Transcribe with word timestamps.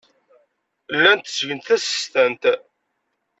Llant 0.95 1.23
ttgent 1.31 1.65
tasestant. 1.67 2.43